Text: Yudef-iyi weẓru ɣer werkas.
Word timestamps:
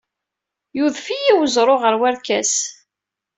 Yudef-iyi 0.77 1.33
weẓru 1.37 1.75
ɣer 1.83 1.95
werkas. 2.01 2.53